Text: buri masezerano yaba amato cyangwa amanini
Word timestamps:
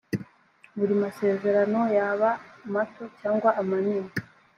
buri 0.77 0.93
masezerano 1.03 1.81
yaba 1.97 2.29
amato 2.65 3.03
cyangwa 3.19 3.49
amanini 3.61 4.11